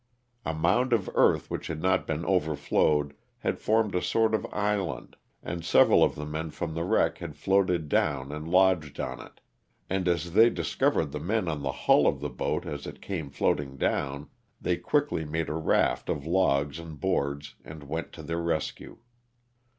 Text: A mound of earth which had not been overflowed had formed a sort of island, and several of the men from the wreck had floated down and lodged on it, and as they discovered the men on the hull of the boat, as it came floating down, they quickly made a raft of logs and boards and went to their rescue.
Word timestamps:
A 0.43 0.53
mound 0.55 0.93
of 0.93 1.11
earth 1.13 1.51
which 1.51 1.67
had 1.67 1.79
not 1.79 2.07
been 2.07 2.25
overflowed 2.25 3.13
had 3.37 3.59
formed 3.59 3.93
a 3.93 4.01
sort 4.01 4.33
of 4.33 4.51
island, 4.51 5.15
and 5.43 5.63
several 5.63 6.03
of 6.03 6.15
the 6.15 6.25
men 6.25 6.49
from 6.49 6.73
the 6.73 6.83
wreck 6.83 7.19
had 7.19 7.35
floated 7.35 7.87
down 7.87 8.31
and 8.31 8.49
lodged 8.49 8.99
on 8.99 9.21
it, 9.21 9.39
and 9.91 10.07
as 10.07 10.33
they 10.33 10.49
discovered 10.49 11.11
the 11.11 11.19
men 11.19 11.47
on 11.47 11.61
the 11.61 11.71
hull 11.85 12.07
of 12.07 12.19
the 12.19 12.31
boat, 12.31 12.65
as 12.65 12.87
it 12.87 12.99
came 12.99 13.29
floating 13.29 13.77
down, 13.77 14.27
they 14.59 14.75
quickly 14.75 15.23
made 15.23 15.49
a 15.49 15.53
raft 15.53 16.09
of 16.09 16.25
logs 16.25 16.79
and 16.79 16.99
boards 16.99 17.53
and 17.63 17.83
went 17.83 18.11
to 18.11 18.23
their 18.23 18.41
rescue. 18.41 18.97